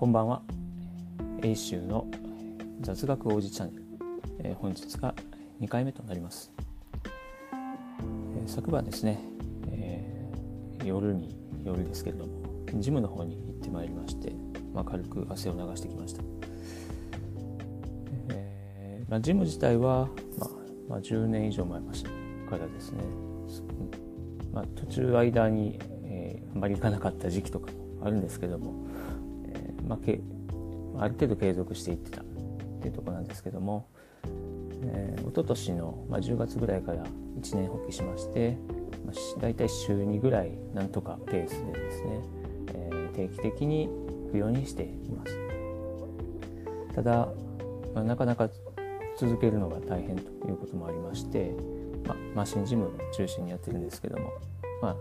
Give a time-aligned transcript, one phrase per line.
[0.00, 0.40] こんばんは。
[1.42, 2.06] 英州の
[2.80, 3.84] 雑学王子チャンネル、
[4.38, 5.14] えー、本日が
[5.60, 6.50] 2回目となります、
[7.04, 9.20] えー、昨晩ですね、
[9.70, 11.36] えー、夜に
[11.66, 12.32] 夜ですけれども
[12.76, 14.32] ジムの方に行ってまいりまして、
[14.72, 16.22] まあ、軽く汗を流してきました、
[18.30, 20.08] えまあ、ジム自体は、
[20.38, 20.50] まあ、
[20.88, 21.78] まあ、10年以上前
[22.48, 23.04] からですね、
[24.50, 28.88] まあ、途中間に、えあまり行かなかった時期とかもあるんですけども
[29.90, 30.20] まあ、け
[30.98, 32.24] ある程度継続していってたっ
[32.80, 33.88] ていうとこなんですけども、
[34.84, 37.04] えー、一昨年の、まあ、10月ぐらいから
[37.36, 38.56] 一年発起しまして、
[39.04, 42.20] まあ、大体週2ぐらいなんとかペースでですね、
[42.68, 43.88] えー、定期的に
[44.26, 45.36] 行くようにしています。
[46.94, 47.28] ただ、
[47.92, 48.48] まあ、なかなか
[49.18, 51.52] 続けるのが大変ということもありまして、
[52.06, 54.30] まあ、マシンジム中心にやってるんですけども、
[54.80, 54.96] まあ、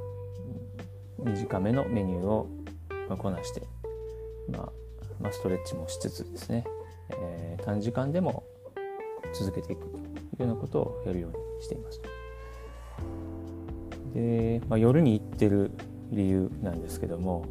[1.20, 2.50] 短めのメニューを
[3.18, 3.59] こなして
[4.50, 4.72] まあ、
[5.20, 6.66] まあ、ストレッチもしつつですね、
[7.10, 8.44] えー、短時間でも
[9.34, 12.02] 続けていくというようなことをやるようにしています。
[14.14, 15.72] で、まあ、夜に行ってる
[16.12, 17.46] 理由なんですけども、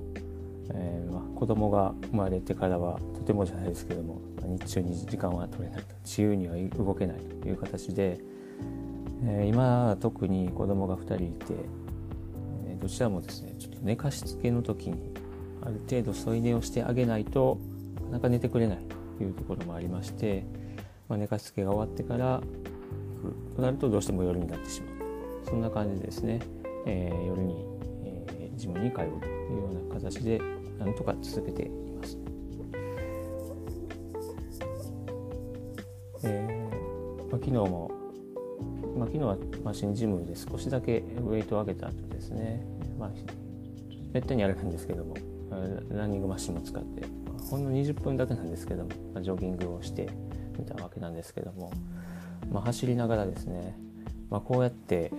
[0.71, 8.19] えーまあ、子供が生まれてからはとてもじゃないですけども日中に時間は取れないと自由には動けないという形で、
[9.25, 11.55] えー、今特に子供が2人いて、
[12.67, 15.13] え、どちらもですねちょっと寝かしつけの時に
[15.63, 17.59] ある程度添い寝をしてあげないと
[17.97, 18.79] なかなか寝てくれない
[19.19, 20.45] というところもありまして、
[21.09, 22.41] まあ、寝かしつけが終わってから
[23.57, 24.99] となるとどうしても夜になってしまう。
[25.45, 26.41] そんな感じですね、
[26.87, 27.65] えー、夜に、
[28.05, 30.41] えー、ジムに通うというような形で
[30.79, 32.19] なんとか続けています。
[36.25, 37.91] えーまあ、昨日も、
[38.97, 42.65] まあ、昨日はマシンジムで少しだけウェイトを上げた後ですね、
[42.99, 43.11] まあ、
[44.13, 45.15] めったにあれなんですけども。
[45.91, 47.05] ランニングマシンも使って
[47.51, 48.91] ほんの20分だけなんですけども、
[49.23, 50.09] ジョギングをして
[50.59, 51.73] みたわけなんですけども、
[52.51, 53.77] まあ、走りながらですね、
[54.31, 55.11] まあ、こうやって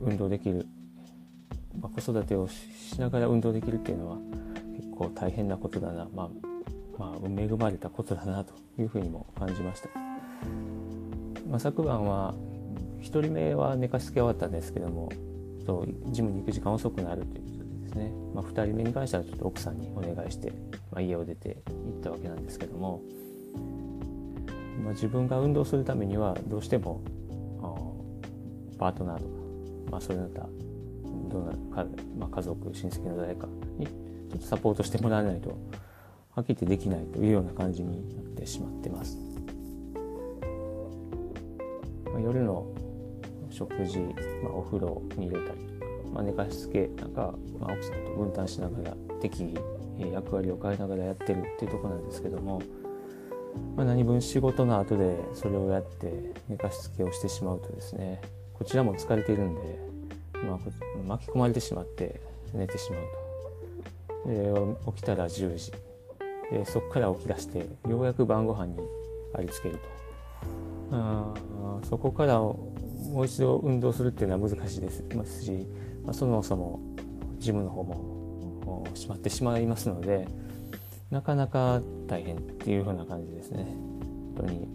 [0.00, 0.66] 運動できる、
[1.80, 4.18] まあ、子育てをしながら運動できるっていうのは
[4.76, 6.28] 結構大変なことだな、まあ、
[6.98, 9.88] まあ、恵まれたことだなというふうにも感じました。
[11.48, 12.34] まあ、昨晩は
[13.00, 15.10] 1人目は寝かしつけ終わったんですけども
[16.10, 17.57] ジムに行く時間遅くなるという
[17.98, 20.52] ね、まあ、2人目に関してはちょっと奥さんにお願いして、
[20.90, 23.02] まあ、家を出て行ったわけなんですけども、
[24.82, 27.02] まあ、自分が運動するためにはどうしても
[28.78, 29.28] パートナーとか、
[29.90, 30.46] まあ、それまた
[31.28, 31.86] どうなか、
[32.16, 35.58] まあ、家族親戚の誰かにちょっとサポートしてもらわないと
[36.34, 39.18] はっきりできないというような感じになってしまってます。
[42.04, 42.66] まあ、夜の
[43.50, 43.98] 食事、
[44.44, 45.67] まあ、お風呂に入れたり
[46.18, 52.60] まあ、寝かしつけなんか、まあ、奥さんと分担しながら適宜役割を変えながらやってるっていうとこなんですけども、
[53.76, 56.12] まあ、何分仕事の後でそれをやって
[56.48, 58.20] 寝かしつけをしてしまうとですね
[58.52, 59.78] こちらも疲れているんで、
[60.44, 60.58] まあ、
[61.06, 62.20] 巻き込まれてしまって
[62.52, 63.00] 寝てしまう
[64.24, 64.28] と。
[64.28, 65.72] で起きたら10時
[66.50, 67.58] でそこから起き出して
[67.88, 68.78] ようやく晩ご飯に
[69.34, 69.80] ありつけると
[70.90, 71.32] あ
[71.88, 72.72] そこからも
[73.22, 75.04] う一度運動するっていうのは難しいです
[75.44, 75.66] し
[76.08, 76.80] まあ、そもそも
[77.38, 80.26] ジムの方も閉まってしまいますので
[81.10, 83.64] なかなか大変っていう風な感じですね。
[84.34, 84.68] 本当に。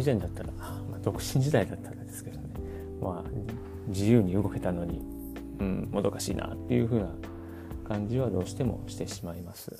[0.00, 2.48] 以前だったら、まあ、独身時代だったらですけどね。
[3.00, 3.30] まあ
[3.86, 5.00] 自由に動けたのに、
[5.60, 7.08] うん、もどかしいなっていう風な
[7.86, 9.70] 感じはどうしてもしてしまいます。
[9.70, 9.76] は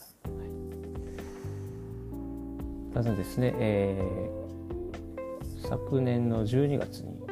[2.93, 7.26] い、ただですね、えー、昨年の12月に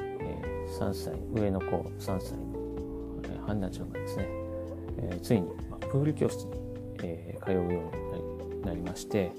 [0.85, 1.67] 3歳上の子
[1.99, 2.39] 3歳の、
[3.25, 4.27] えー、ハンナちゃんがですね、
[4.99, 6.51] えー、ついに、まあ、プール教室に、
[7.03, 7.91] えー、通うよ
[8.51, 9.33] うになりまして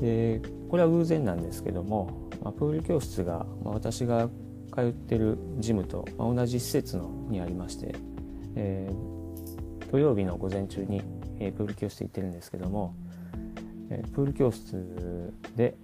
[0.00, 4.28] でこれは偶然なんですけども、まあ、プール教室が、まあ、私が
[4.74, 7.94] 通ってるジムと、まあ、同じ施設のにありまして、
[8.56, 11.02] えー、土曜日の午前中に、
[11.38, 12.94] えー、プール教室行ってるんですけども、
[13.90, 15.76] えー、プール教室で、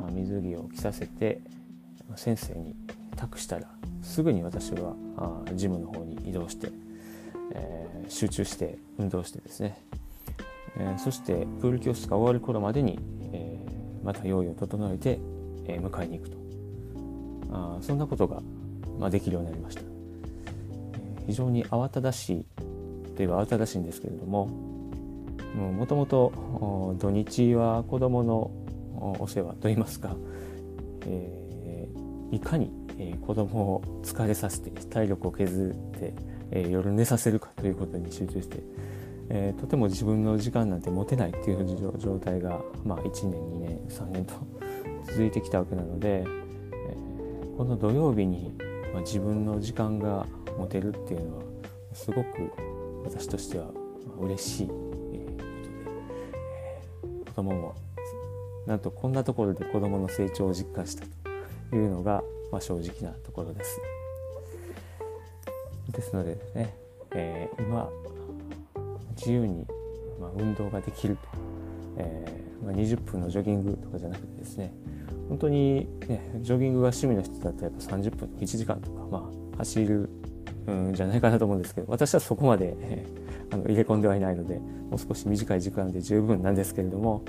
[0.00, 1.40] まあ、水着を着させて
[2.16, 2.76] 先生に
[3.14, 3.68] 託したら
[4.02, 6.68] すぐに私はあジムの方に移動して、
[7.52, 9.78] えー、集中して運動してですね、
[10.76, 12.98] えー、そしてプール教室が終わる頃までに、
[13.32, 15.18] えー、また用意を整えて、
[15.66, 16.44] えー、迎えに行くと。
[17.54, 18.42] あそんなことが、
[18.98, 22.44] まあ、できるようになりました、えー、非常に慌ただしい
[23.14, 24.46] といえば慌ただしいんですけれども
[25.54, 28.50] もともと土日は子どもの
[29.20, 30.16] お世話といいますか、
[31.06, 36.14] えー、いかにえー、子供を疲れさせて体力を削って、
[36.50, 38.58] えー、夜寝させるかということに集中して、
[39.30, 44.34] えー、とても自分の時間なんて持てないっていう状態が、まあ、1年2年3年と
[45.06, 48.54] 続いてきたわけなので、えー、この土曜日に、
[48.92, 50.26] まあ、自分の時間が
[50.58, 51.42] 持てるっていうのは
[51.92, 52.52] すごく
[53.04, 53.66] 私としては
[54.20, 55.24] 嬉しい、ことで、
[57.02, 57.74] え、子供も
[58.66, 61.23] なんとこんなところで子供の成長を実感したと。
[61.72, 63.80] いうのが、まあ、正直なところです。
[65.92, 66.74] ですのでですね、
[67.14, 67.88] えー、今
[69.16, 69.66] 自由に、
[70.20, 71.22] まあ、運動ができると、
[71.98, 74.72] えーまあ、20分のジョギングとかじゃなくてですね
[75.28, 80.10] 本当に、ね、ジョギングが趣味の人だったら30分1時間とか、まあ、走る
[80.70, 87.24] んじゃないかなと思うんですけど私はそこまで、えー、あの入れ込んではいないのでもう少し短い時間で十分なんですけれども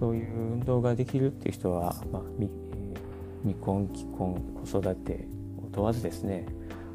[0.00, 2.22] そういう運動ができるっていう人は、まあ、
[3.44, 6.46] 未婚既婚子育てを問わずですね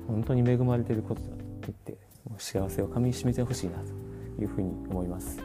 [0.07, 1.97] 本当に恵まれていることだと言って
[2.37, 5.39] 幸せをかみしめてほしいなというふうに思います。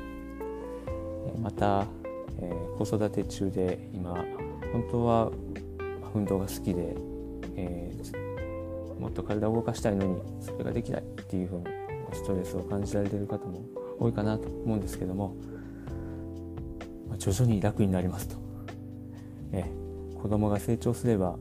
[1.40, 1.86] また、
[2.40, 4.14] えー、子育て中で今
[4.72, 5.30] 本当は
[6.14, 6.96] 運動が好きで、
[7.56, 11.66] えー、もっと体を動かしたいのにそれができないっていうふうに
[12.12, 13.62] ストレスを感じられている方も
[13.98, 15.36] 多いかなと思うんですけども、
[17.08, 18.36] まあ、徐々に楽になりますと、
[19.52, 19.87] えー、
[20.20, 21.36] 子供が成長すれば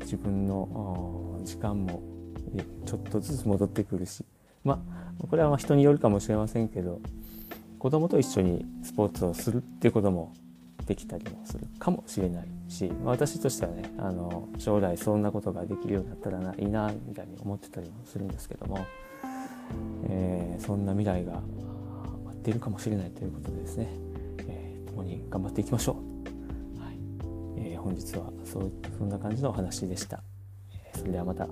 [0.00, 2.02] 自分の時間も
[2.86, 4.24] ちょっとずつ戻ってくるし
[4.64, 4.80] ま
[5.20, 7.00] あこれはま人によるかもしれませんけど
[7.78, 10.32] 子供と一緒にスポーツをするっていうことも
[10.86, 18.86] できたりもするかもしれないし、私としてはねあの将来そんなことができるようになったらないいなみたいに思ってたりもするんですけども、
[20.08, 21.42] えー、そんな未来が
[22.24, 23.88] 待っているかもしれないということでですね、
[24.48, 26.15] えー、共に頑張っていきましょう。
[27.56, 30.22] えー、本日はそういったそんな感じのお話でした。
[30.94, 31.48] それではまた。